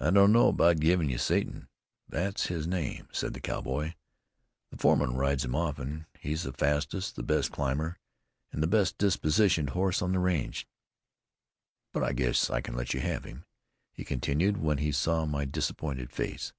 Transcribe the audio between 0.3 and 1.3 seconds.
know about giving you